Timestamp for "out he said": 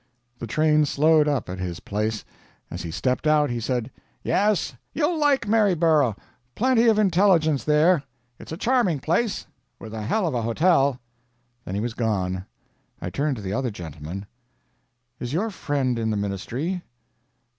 3.27-3.91